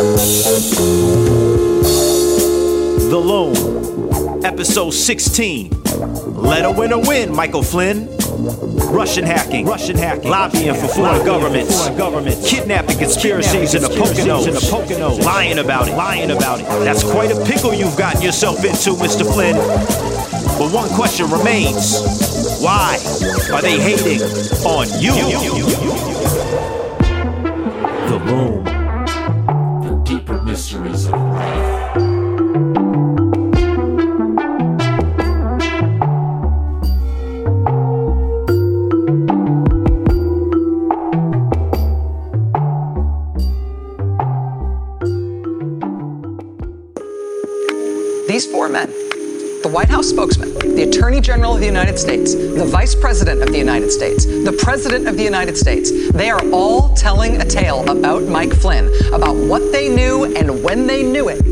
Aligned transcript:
The 0.00 0.06
Lum, 3.22 4.44
episode 4.46 4.92
16. 4.92 5.68
Let 6.36 6.64
a 6.64 6.70
winner 6.70 6.98
win, 6.98 7.30
Michael 7.36 7.62
Flynn. 7.62 8.08
Russian 8.90 9.24
hacking, 9.24 9.66
Russian 9.66 9.98
hacking, 9.98 10.30
lobbying 10.30 10.74
for 10.74 10.88
foreign 10.88 11.26
governments, 11.26 11.76
foreign 11.82 11.98
governments, 11.98 12.48
kidnapping 12.50 12.96
conspiracies 12.96 13.74
in 13.74 13.82
the 13.82 13.88
Poconos, 13.88 14.48
in 14.48 14.54
the 14.54 14.60
Poconos, 14.60 15.22
lying 15.22 15.58
about 15.58 15.86
it, 15.88 15.94
lying 15.94 16.30
about 16.30 16.60
it. 16.60 16.66
That's 16.82 17.02
quite 17.04 17.30
a 17.30 17.44
pickle 17.44 17.74
you've 17.74 17.98
gotten 17.98 18.22
yourself 18.22 18.64
into, 18.64 18.92
Mr. 18.92 19.30
Flynn. 19.30 19.56
But 20.58 20.72
one 20.72 20.88
question 20.88 21.30
remains: 21.30 22.00
Why 22.62 22.96
are 23.52 23.60
they 23.60 23.78
hating 23.78 24.22
on 24.64 24.88
you? 24.98 25.12
The 28.08 28.18
room. 28.24 28.69
These 48.30 48.46
four 48.46 48.68
men 48.68 48.86
the 49.64 49.70
White 49.72 49.88
House 49.88 50.08
spokesman, 50.08 50.56
the 50.76 50.84
Attorney 50.84 51.20
General 51.20 51.54
of 51.54 51.60
the 51.60 51.66
United 51.66 51.98
States, 51.98 52.32
the 52.32 52.64
Vice 52.64 52.94
President 52.94 53.42
of 53.42 53.48
the 53.48 53.58
United 53.58 53.90
States, 53.90 54.24
the 54.24 54.56
President 54.62 55.08
of 55.08 55.16
the 55.16 55.24
United 55.24 55.56
States 55.56 55.90
they 56.12 56.30
are 56.30 56.40
all 56.52 56.94
telling 56.94 57.40
a 57.42 57.44
tale 57.44 57.82
about 57.90 58.22
Mike 58.22 58.54
Flynn, 58.54 58.88
about 59.12 59.34
what 59.34 59.72
they 59.72 59.88
knew 59.88 60.26
and 60.36 60.62
when 60.62 60.86
they 60.86 61.02
knew 61.02 61.28
it. 61.28 61.42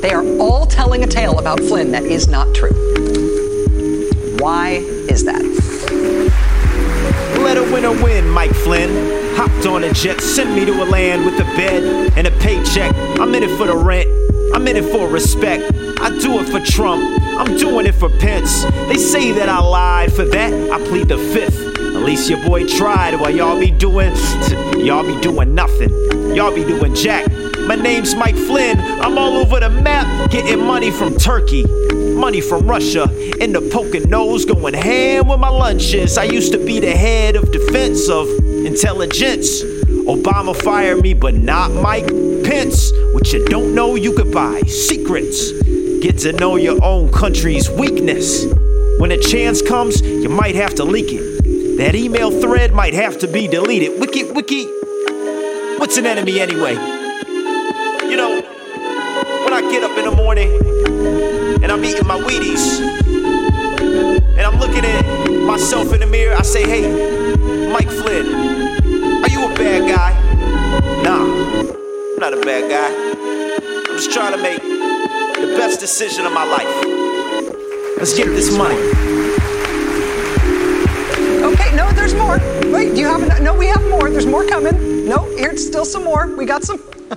They 0.00 0.12
are 0.12 0.24
all 0.38 0.64
telling 0.64 1.02
a 1.02 1.08
tale 1.08 1.40
about 1.40 1.58
Flynn 1.58 1.90
that 1.90 2.04
is 2.04 2.28
not 2.28 2.54
true. 2.54 2.70
Why 4.38 4.74
is 5.10 5.24
that? 5.24 5.42
Let 7.40 7.56
a 7.56 7.62
winner 7.72 8.00
win, 8.00 8.30
Mike 8.30 8.54
Flynn. 8.54 9.34
Hopped 9.34 9.66
on 9.66 9.82
a 9.82 9.92
jet, 9.92 10.20
sent 10.20 10.54
me 10.54 10.64
to 10.66 10.84
a 10.84 10.86
land 10.86 11.24
with 11.24 11.34
a 11.40 11.44
bed 11.56 12.12
and 12.16 12.28
a 12.28 12.30
paycheck. 12.38 12.94
I'm 13.18 13.34
in 13.34 13.42
it 13.42 13.58
for 13.58 13.66
the 13.66 13.76
rent, 13.76 14.08
I'm 14.54 14.66
in 14.68 14.76
it 14.76 14.84
for 14.92 15.08
respect. 15.08 15.64
I 16.00 16.10
do 16.18 16.40
it 16.40 16.48
for 16.48 16.60
Trump, 16.60 17.02
I'm 17.22 17.56
doing 17.56 17.86
it 17.86 17.94
for 17.94 18.08
Pence. 18.08 18.64
They 18.88 18.96
say 18.96 19.32
that 19.32 19.48
I 19.48 19.58
lied 19.60 20.12
for 20.12 20.24
that, 20.24 20.52
I 20.70 20.78
plead 20.88 21.08
the 21.08 21.18
fifth. 21.18 21.58
At 21.78 22.02
least 22.02 22.28
your 22.28 22.42
boy 22.44 22.66
tried 22.66 23.14
while 23.20 23.30
y'all 23.30 23.58
be 23.58 23.70
doing, 23.70 24.12
y'all 24.76 25.06
be 25.06 25.20
doing 25.20 25.54
nothing. 25.54 25.90
Y'all 26.34 26.54
be 26.54 26.64
doing 26.64 26.94
jack. 26.94 27.30
My 27.66 27.76
name's 27.76 28.14
Mike 28.14 28.36
Flynn, 28.36 28.78
I'm 28.80 29.18
all 29.18 29.36
over 29.36 29.60
the 29.60 29.68
map, 29.68 30.30
getting 30.30 30.64
money 30.64 30.90
from 30.90 31.16
Turkey. 31.16 31.64
Money 32.14 32.40
from 32.40 32.66
Russia 32.66 33.04
in 33.42 33.52
the 33.52 33.60
Poconos, 33.60 34.46
going 34.46 34.74
ham 34.74 35.28
with 35.28 35.40
my 35.40 35.48
lunches. 35.48 36.16
I 36.16 36.24
used 36.24 36.52
to 36.52 36.58
be 36.58 36.80
the 36.80 36.92
head 36.92 37.36
of 37.36 37.52
defense 37.52 38.08
of 38.08 38.28
intelligence. 38.64 39.62
Obama 40.06 40.54
fired 40.54 41.00
me, 41.00 41.14
but 41.14 41.34
not 41.34 41.70
Mike 41.70 42.08
Pence. 42.44 42.92
What 43.12 43.32
you 43.32 43.44
don't 43.44 43.74
know, 43.74 43.94
you 43.94 44.12
could 44.12 44.32
buy 44.32 44.60
secrets. 44.62 45.52
Get 46.00 46.18
to 46.18 46.32
know 46.32 46.56
your 46.56 46.82
own 46.82 47.12
country's 47.12 47.70
weakness. 47.70 48.46
When 48.98 49.12
a 49.12 49.18
chance 49.18 49.62
comes, 49.62 50.00
you 50.02 50.28
might 50.28 50.56
have 50.56 50.74
to 50.74 50.84
leak 50.84 51.06
it. 51.10 51.76
That 51.78 51.94
email 51.94 52.30
thread 52.30 52.72
might 52.72 52.94
have 52.94 53.18
to 53.20 53.28
be 53.28 53.46
deleted. 53.46 54.00
Wiki, 54.00 54.24
wiki. 54.24 54.66
What's 55.78 55.96
an 55.96 56.06
enemy 56.06 56.40
anyway? 56.40 56.74
You 56.74 58.16
know, 58.16 58.40
when 59.44 59.52
I 59.52 59.60
get 59.70 59.84
up 59.84 59.96
in 59.96 60.04
the 60.04 60.14
morning 60.16 60.50
and 61.62 61.70
I'm 61.70 61.84
eating 61.84 62.06
my 62.06 62.18
Wheaties 62.18 62.80
and 63.80 64.40
I'm 64.40 64.58
looking 64.58 64.84
at 64.84 65.30
myself 65.46 65.92
in 65.92 66.00
the 66.00 66.06
mirror, 66.06 66.34
I 66.36 66.42
say, 66.42 66.64
hey, 66.68 67.70
Mike 67.72 67.88
Flynn, 67.88 68.31
not 72.32 72.42
a 72.42 72.46
bad 72.46 72.70
guy. 72.70 73.90
I'm 73.90 73.96
just 73.96 74.12
trying 74.12 74.32
to 74.32 74.42
make 74.42 74.62
the 74.62 75.54
best 75.56 75.80
decision 75.80 76.24
of 76.24 76.32
my 76.32 76.44
life. 76.44 76.66
Let's 77.98 78.16
get 78.16 78.26
this 78.26 78.56
money. 78.56 78.76
Okay, 81.44 81.76
no, 81.76 81.90
there's 81.92 82.14
more. 82.14 82.38
Wait, 82.72 82.94
do 82.94 83.00
you 83.00 83.06
have 83.06 83.42
no? 83.42 83.54
We 83.54 83.66
have 83.66 83.82
more. 83.90 84.08
There's 84.08 84.26
more 84.26 84.46
coming. 84.46 85.06
No, 85.06 85.24
here's 85.36 85.66
still 85.66 85.84
some 85.84 86.04
more. 86.04 86.34
We 86.36 86.46
got 86.46 86.62
some. 86.62 86.80
I 87.10 87.16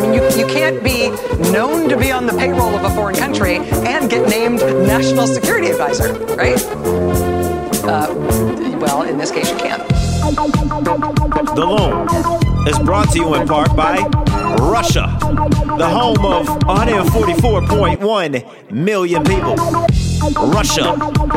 mean, 0.00 0.14
you, 0.14 0.22
you 0.36 0.46
can't 0.46 0.84
be 0.84 1.10
known 1.50 1.88
to 1.88 1.96
be 1.96 2.12
on 2.12 2.26
the 2.26 2.34
payroll 2.34 2.74
of 2.76 2.84
a 2.84 2.90
foreign 2.90 3.16
country 3.16 3.56
and 3.56 4.08
get 4.08 4.28
named 4.28 4.60
national 4.60 5.26
security 5.26 5.70
advisor, 5.70 6.12
right? 6.36 6.64
Uh, 7.84 8.14
well, 8.78 9.02
in 9.02 9.18
this 9.18 9.32
case, 9.32 9.50
you 9.50 9.56
can. 9.56 9.80
The 11.56 11.66
Lum 11.66 12.57
is 12.68 12.78
brought 12.80 13.10
to 13.12 13.18
you 13.18 13.34
in 13.34 13.48
part 13.48 13.74
by 13.74 13.96
Russia, 14.60 15.16
the 15.78 15.88
home 15.88 16.22
of 16.24 16.46
144.1 16.46 18.70
million 18.70 19.24
people. 19.24 19.56
Russia 20.50 20.96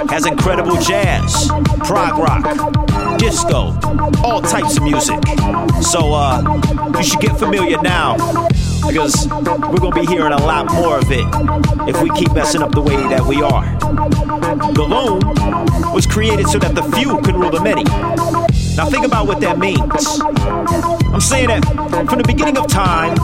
has 0.09 0.25
incredible 0.25 0.75
jazz, 0.81 1.47
prog 1.85 2.17
rock, 2.17 2.43
disco, 3.17 3.77
all 4.23 4.41
types 4.41 4.75
of 4.77 4.83
music. 4.83 5.19
So 5.81 6.13
uh, 6.13 6.41
you 6.97 7.03
should 7.03 7.21
get 7.21 7.37
familiar 7.37 7.79
now 7.81 8.17
because 8.85 9.27
we're 9.29 9.79
gonna 9.79 9.95
be 9.95 10.05
hearing 10.07 10.33
a 10.33 10.41
lot 10.41 10.69
more 10.73 10.97
of 10.97 11.09
it 11.11 11.25
if 11.87 12.01
we 12.01 12.09
keep 12.09 12.33
messing 12.33 12.61
up 12.61 12.71
the 12.71 12.81
way 12.81 12.95
that 12.95 13.25
we 13.25 13.41
are. 13.41 13.63
The 14.73 14.83
Lum 14.83 15.21
was 15.93 16.05
created 16.05 16.49
so 16.49 16.59
that 16.59 16.75
the 16.75 16.83
few 16.97 17.21
can 17.21 17.39
rule 17.39 17.51
the 17.51 17.61
many. 17.61 17.85
Now 18.75 18.89
think 18.89 19.05
about 19.05 19.27
what 19.27 19.39
that 19.41 19.59
means. 19.59 19.79
I'm 21.13 21.21
saying 21.21 21.47
that 21.49 21.65
from 22.09 22.17
the 22.17 22.23
beginning 22.25 22.57
of 22.57 22.67
time, 22.67 23.15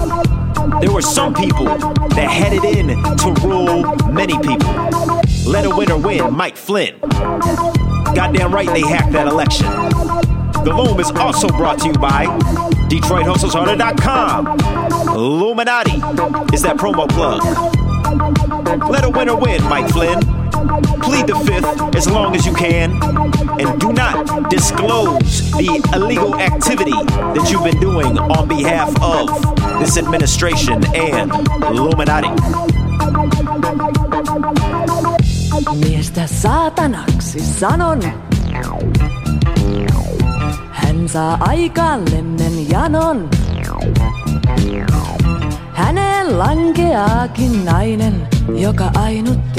there 0.81 0.91
were 0.91 1.01
some 1.01 1.33
people 1.33 1.65
that 1.65 2.29
headed 2.29 2.63
in 2.65 2.87
to 2.87 3.33
rule 3.47 3.95
many 4.11 4.37
people. 4.39 4.69
Let 5.45 5.65
a 5.65 5.69
winner 5.69 5.97
win, 5.97 6.33
Mike 6.33 6.57
Flynn. 6.57 6.99
Goddamn 8.13 8.53
right 8.53 8.67
they 8.67 8.81
hacked 8.81 9.13
that 9.13 9.27
election. 9.27 9.67
The 9.67 10.73
Lum 10.73 10.99
is 10.99 11.11
also 11.11 11.47
brought 11.47 11.79
to 11.79 11.87
you 11.87 11.93
by 11.93 12.25
DetroitHustlesHarder.com. 12.89 14.47
Illuminati 15.15 15.93
is 16.53 16.61
that 16.63 16.75
promo 16.77 17.07
plug. 17.07 17.41
Let 18.89 19.05
a 19.05 19.09
winner 19.09 19.35
win, 19.35 19.63
Mike 19.63 19.89
Flynn. 19.89 20.19
Plead 21.07 21.27
the 21.27 21.35
fifth 21.45 21.95
as 21.95 22.05
long 22.07 22.35
as 22.35 22.45
you 22.45 22.53
can. 22.53 22.91
And 23.61 23.79
do 23.79 23.93
not 23.93 24.49
disclose 24.49 25.51
the 25.51 25.81
illegal 25.95 26.35
activity 26.35 26.91
that 26.91 27.47
you've 27.49 27.63
been 27.63 27.79
doing 27.79 28.19
on 28.19 28.47
behalf 28.47 28.91
of 29.01 29.29
this 29.79 29.97
administration 29.97 30.83
and 30.93 31.31
Illuminati. 31.71 32.27
Miestä 35.87 36.27
saatanaksi 36.27 37.39
sanon. 37.39 37.99
Hän 40.71 41.09
saa 41.09 41.37
aikaan 41.39 42.01
lemmen 42.11 42.69
janon. 42.69 43.29
Häneen 45.73 46.39
lankeaakin 46.39 47.65
nainen, 47.65 48.27
joka 48.47 48.91
minunlainen. 48.95 49.56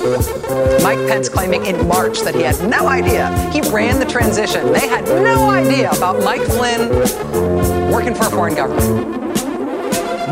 Mike 0.00 0.98
Pence 1.08 1.28
claiming 1.28 1.66
in 1.66 1.86
March 1.86 2.20
that 2.20 2.34
he 2.34 2.40
had 2.40 2.58
no 2.70 2.88
idea. 2.88 3.28
He 3.50 3.60
ran 3.70 3.98
the 3.98 4.06
transition. 4.06 4.72
They 4.72 4.88
had 4.88 5.04
no 5.04 5.50
idea 5.50 5.90
about 5.90 6.24
Mike 6.24 6.40
Flynn 6.40 6.88
working 7.92 8.14
for 8.14 8.24
a 8.24 8.30
foreign 8.30 8.54
government. 8.54 9.20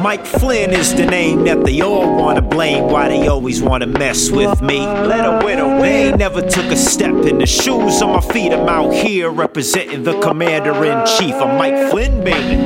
Mike 0.03 0.25
Flynn 0.25 0.71
is 0.71 0.95
the 0.95 1.05
name 1.05 1.45
that 1.45 1.65
they 1.67 1.83
all 1.83 2.17
wanna 2.17 2.41
blame. 2.41 2.85
Why 2.85 3.09
they 3.09 3.29
always 3.29 3.63
wanna 3.63 3.89
mess 3.89 4.31
with 4.31 4.63
me? 4.63 4.79
Let 4.79 5.27
a 5.27 5.45
win. 5.45 5.81
They 5.83 6.13
never 6.13 6.41
took 6.41 6.67
a 6.67 6.77
step 6.77 7.27
in 7.27 7.39
the 7.39 7.47
shoes 7.47 8.01
on 8.01 8.15
my 8.15 8.21
feet. 8.23 8.53
I'm 8.55 8.69
out 8.71 8.95
here 8.95 9.29
representing 9.29 10.03
the 10.03 10.19
commander 10.21 10.83
in 10.83 11.05
chief. 11.05 11.35
I'm 11.35 11.59
Mike 11.59 11.91
Flynn, 11.91 12.25
baby. 12.25 12.57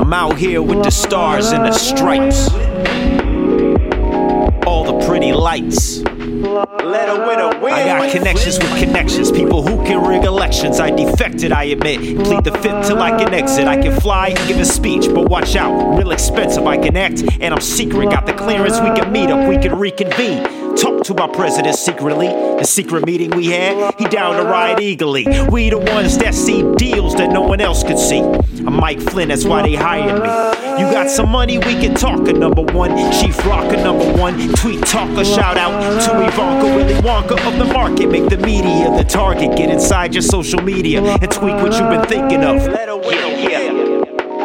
I'm 0.00 0.12
out 0.12 0.36
here 0.36 0.62
with 0.62 0.84
the 0.84 0.90
stars 0.90 1.50
and 1.50 1.64
the 1.64 1.72
stripes. 1.72 2.48
Pretty 5.16 5.32
lights. 5.32 6.00
Let 6.00 7.08
a 7.08 7.58
win. 7.62 7.72
I 7.72 7.86
got 7.86 8.12
connections 8.12 8.58
with 8.58 8.78
connections, 8.78 9.32
people 9.32 9.66
who 9.66 9.82
can 9.86 10.06
rig 10.06 10.24
elections. 10.24 10.78
I 10.78 10.90
defected, 10.90 11.52
I 11.52 11.64
admit. 11.64 12.22
Plead 12.22 12.44
the 12.44 12.52
fifth 12.52 12.86
till 12.86 13.00
I 13.00 13.16
can 13.16 13.32
exit. 13.32 13.66
I 13.66 13.80
can 13.80 13.98
fly 13.98 14.28
and 14.28 14.38
give 14.46 14.58
a 14.58 14.66
speech, 14.66 15.06
but 15.06 15.30
watch 15.30 15.56
out, 15.56 15.96
real 15.96 16.10
expensive. 16.10 16.66
I 16.66 16.76
can 16.76 16.98
act, 16.98 17.24
and 17.40 17.54
I'm 17.54 17.62
secret. 17.62 18.10
Got 18.10 18.26
the 18.26 18.34
clearance, 18.34 18.78
we 18.78 18.90
can 18.94 19.10
meet 19.10 19.30
up, 19.30 19.48
we 19.48 19.56
can 19.56 19.78
reconvene. 19.78 20.76
Talk 20.76 21.04
to 21.04 21.14
our 21.14 21.28
president 21.28 21.76
secretly. 21.76 22.28
The 22.28 22.64
secret 22.64 23.06
meeting 23.06 23.30
we 23.30 23.46
had, 23.46 23.94
he 23.98 24.04
down 24.04 24.36
to 24.36 24.42
ride 24.42 24.80
eagerly. 24.80 25.24
We 25.48 25.70
the 25.70 25.78
ones 25.78 26.18
that 26.18 26.34
see 26.34 26.62
deals 26.74 27.14
that 27.14 27.30
no 27.30 27.40
one 27.40 27.62
else 27.62 27.82
could 27.82 27.98
see. 27.98 28.20
I'm 28.20 28.76
Mike 28.76 29.00
Flynn, 29.00 29.28
that's 29.28 29.46
why 29.46 29.62
they 29.62 29.76
hired 29.76 30.20
me. 30.22 30.28
You 30.78 30.92
got 30.92 31.08
some 31.08 31.30
money, 31.30 31.56
we 31.56 31.74
can 31.76 31.94
talk 31.94 32.28
a 32.28 32.34
number 32.34 32.60
one. 32.60 32.94
Number 32.94 33.10
one. 34.32 34.54
Tweet 34.54 34.82
talker, 34.84 35.24
shout 35.24 35.56
out 35.56 35.80
to 36.02 36.26
Ivanka 36.26 36.66
Willy 36.74 36.94
Wonka 36.94 37.36
of 37.46 37.58
the 37.58 37.72
market. 37.72 38.08
Make 38.08 38.28
the 38.28 38.38
media 38.38 38.90
the 38.90 39.04
target. 39.04 39.56
Get 39.56 39.70
inside 39.70 40.14
your 40.14 40.22
social 40.22 40.60
media 40.62 41.02
and 41.02 41.30
tweet 41.30 41.54
what 41.56 41.72
you've 41.78 41.90
been 41.90 42.04
thinking 42.06 42.42
of. 42.42 42.56
Yeah, 42.56 43.26
yeah. 43.26 43.72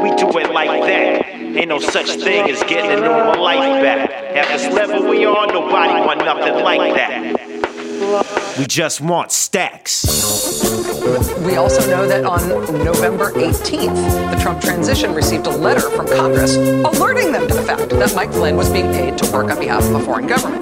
We 0.04 0.16
do 0.16 0.28
it 0.38 0.51
like 0.51 0.81
that. 0.81 1.25
Ain't 1.57 1.68
no 1.68 1.80
such 1.80 2.10
thing 2.12 2.50
as 2.50 2.62
getting 2.63 2.92
a 2.92 3.01
normal 3.01 3.42
life 3.42 3.81
back. 3.81 4.10
At 4.12 4.48
this 4.50 4.72
level 4.74 5.10
we 5.10 5.25
are, 5.25 5.48
nobody 5.48 5.94
want 6.06 6.19
nothing 6.19 6.63
like 6.63 6.94
that. 6.95 8.57
We 8.60 8.66
just 8.66 9.01
want 9.01 9.31
stacks. 9.31 10.91
We 11.12 11.58
also 11.58 11.86
know 11.90 12.08
that 12.08 12.24
on 12.24 12.48
November 12.86 13.31
18th, 13.31 14.31
the 14.34 14.42
Trump 14.42 14.62
transition 14.62 15.13
received 15.13 15.46
a 15.46 15.50
letter 15.50 15.90
from 15.90 16.08
Congress 16.08 16.56
alerting 16.56 17.34
them 17.34 17.50
to 17.50 17.54
the 17.54 17.62
fact 17.63 17.90
that 17.90 18.16
Mike 18.16 18.31
Flynn 18.31 18.56
was 18.56 18.69
being 18.69 18.94
paid 18.94 19.18
to 19.18 19.31
work 19.31 19.52
on 19.52 19.60
behalf 19.60 19.84
of 19.84 19.96
a 19.96 20.00
foreign 20.00 20.28
government. 20.28 20.62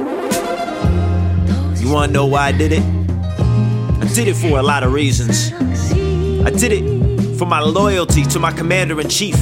You 1.79 1.91
wanna 1.91 2.11
know 2.11 2.25
why 2.25 2.47
I 2.47 2.51
did 2.51 2.71
it? 2.71 2.81
I 2.81 4.09
did 4.15 4.27
it 4.27 4.35
for 4.35 4.57
a 4.57 4.63
lot 4.63 4.81
of 4.81 4.91
reasons. 4.91 5.53
I 5.53 6.49
did 6.49 6.71
it 6.71 7.37
for 7.37 7.45
my 7.45 7.59
loyalty 7.59 8.23
to 8.23 8.39
my 8.39 8.51
commander 8.51 8.99
in 8.99 9.07
chief, 9.07 9.37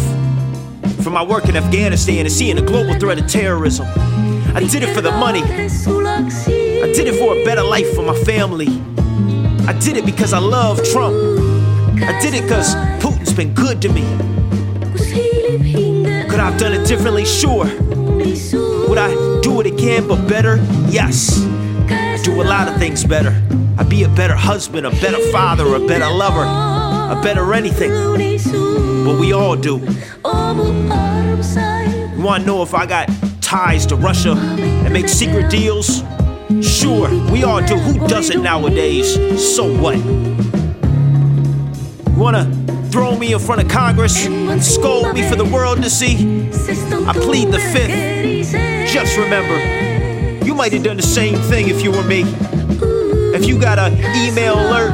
for 1.04 1.09
my 1.09 1.24
work 1.24 1.45
in 1.48 1.56
Afghanistan 1.56 2.25
and 2.25 2.31
seeing 2.31 2.57
the 2.57 2.62
global 2.62 3.00
threat 3.00 3.18
of 3.18 3.27
terrorism. 3.27 3.88
I 4.54 4.59
did 4.59 4.83
it 4.83 4.94
for 4.94 5.01
the 5.01 5.12
money. 5.12 5.44
I 5.44 6.92
did 6.92 7.07
it 7.07 7.18
for 7.18 7.38
a 7.38 7.45
better 7.45 7.63
life 7.63 7.95
for 7.95 8.01
my 8.01 8.15
family. 8.24 8.81
I 9.68 9.74
did 9.74 9.98
it 9.98 10.06
because 10.06 10.31
I 10.31 10.40
love 10.40 10.81
Trump. 10.92 11.14
I 12.02 12.18
did 12.22 12.34
it 12.34 12.44
because 12.44 12.74
Putin's 13.04 13.34
been 13.34 13.54
good 13.54 13.81
to 13.81 13.90
me. 13.90 14.02
Could 16.30 16.40
I 16.40 16.50
have 16.52 16.58
done 16.58 16.72
it 16.72 16.88
differently? 16.88 17.25
Sure. 17.25 17.66
Would 17.66 18.98
I 18.98 19.14
do 19.42 19.60
it 19.60 19.68
again 19.68 20.08
but 20.08 20.25
better? 20.25 20.56
Yes. 20.88 21.44
I 21.90 22.18
do 22.24 22.42
a 22.42 22.46
lot 22.46 22.69
of 22.69 22.78
things 22.78 23.04
better. 23.04 23.44
I'd 23.78 23.90
be 23.90 24.04
a 24.04 24.10
better 24.10 24.36
husband, 24.36 24.88
a 24.88 24.92
better 24.92 25.19
father, 25.31 25.75
a 25.75 25.80
better 25.86 26.10
lover, 26.10 26.44
a 26.44 27.22
better 27.22 27.54
anything. 27.54 27.92
But 29.04 29.19
we 29.19 29.34
all 29.34 29.58
do. 29.58 29.80
You 32.18 32.24
wanna 32.24 32.46
know 32.46 32.62
if 32.62 32.74
I 32.74 32.86
got 32.86 33.10
ties 33.42 33.86
to 33.88 33.98
Russia 33.98 34.31
and 34.31 34.94
make 34.94 35.10
secret 35.10 35.50
deals? 35.52 36.04
Sure, 36.61 37.09
we 37.29 37.44
all 37.44 37.61
do. 37.65 37.75
Who 37.75 38.07
doesn't 38.07 38.41
nowadays? 38.41 39.15
So 39.55 39.65
what? 39.81 39.97
You 39.97 40.23
wanna 42.15 42.45
throw 42.89 43.17
me 43.17 43.33
in 43.33 43.39
front 43.39 43.61
of 43.61 43.67
Congress 43.67 44.25
and 44.25 44.63
scold 44.63 45.13
me 45.13 45.27
for 45.27 45.35
the 45.35 45.44
world 45.44 45.83
to 45.83 45.89
see? 45.89 46.47
I 47.05 47.13
plead 47.13 47.49
the 47.51 47.59
fifth. 47.59 48.51
Just 48.89 49.17
remember, 49.17 50.45
you 50.45 50.55
might 50.55 50.71
have 50.71 50.83
done 50.83 50.95
the 50.95 51.03
same 51.03 51.35
thing 51.35 51.67
if 51.67 51.83
you 51.83 51.91
were 51.91 52.03
me. 52.03 52.23
If 53.35 53.45
you 53.45 53.59
got 53.59 53.77
an 53.77 53.97
email 54.15 54.55
alert 54.55 54.94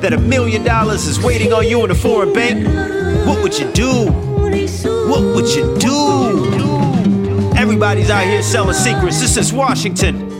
that 0.00 0.14
a 0.14 0.18
million 0.18 0.64
dollars 0.64 1.06
is 1.06 1.20
waiting 1.22 1.52
on 1.52 1.68
you 1.68 1.84
in 1.84 1.90
a 1.90 1.94
foreign 1.94 2.32
bank, 2.32 2.66
what 3.26 3.42
would 3.42 3.58
you 3.58 3.70
do? 3.72 4.06
What 5.06 5.22
would 5.22 5.54
you 5.54 5.76
do? 5.76 7.52
Everybody's 7.58 8.08
out 8.08 8.24
here 8.24 8.42
selling 8.42 8.74
secrets. 8.74 9.20
This 9.20 9.36
is 9.36 9.52
Washington. 9.52 10.31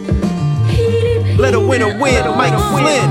Let 1.43 1.55
a 1.55 1.61
winner 1.61 1.99
win, 1.99 2.25
Mike 2.37 2.55
Flynn. 2.71 3.11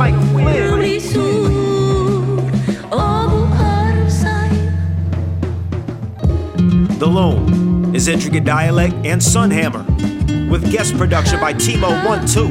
The 6.98 7.08
Lum 7.08 7.94
is 7.94 8.08
intricate 8.08 8.46
dialect 8.46 8.94
and 9.04 9.22
Sun 9.22 9.52
Hammer, 9.52 9.84
with 10.50 10.72
guest 10.72 10.98
production 10.98 11.42
by 11.42 11.54
Timo 11.54 12.06
One 12.06 12.26
Two. 12.26 12.48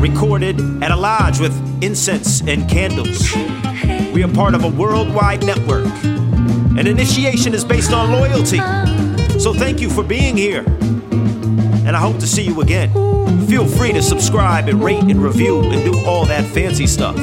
Recorded 0.00 0.58
at 0.82 0.90
a 0.90 0.96
lodge 0.96 1.38
with 1.38 1.52
incense 1.84 2.40
and 2.48 2.66
candles. 2.66 3.30
We 4.14 4.22
are 4.22 4.32
part 4.32 4.54
of 4.54 4.64
a 4.64 4.68
worldwide 4.68 5.44
network. 5.44 5.84
An 6.02 6.86
initiation 6.86 7.52
is 7.52 7.62
based 7.62 7.92
on 7.92 8.10
loyalty. 8.10 8.60
So 9.38 9.52
thank 9.52 9.82
you 9.82 9.90
for 9.90 10.02
being 10.02 10.34
here. 10.34 10.64
And 11.88 11.96
I 11.96 12.00
hope 12.00 12.18
to 12.18 12.26
see 12.26 12.42
you 12.42 12.60
again. 12.60 12.92
Feel 13.46 13.66
free 13.66 13.92
to 13.94 14.02
subscribe 14.02 14.68
and 14.68 14.84
rate 14.84 15.04
and 15.04 15.22
review 15.22 15.62
and 15.62 15.90
do 15.90 15.98
all 16.04 16.26
that 16.26 16.44
fancy 16.44 16.86
stuff. 16.86 17.16